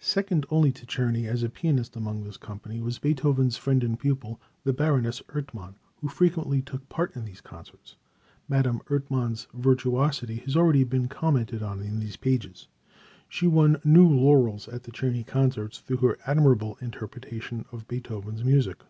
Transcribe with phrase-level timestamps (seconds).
[0.00, 4.38] Second only to Czerny as a pianist among this company was Beethoven's friend and pupil,
[4.64, 7.96] the Baroness Ertmann, who frequently took part in these concerts.
[8.50, 12.68] Madame Ertmann's virtuosity has already been commented on in these pages.
[13.30, 18.82] She won new laurels at the Czerny concerts through her admirable interpretation of Beethoven's music.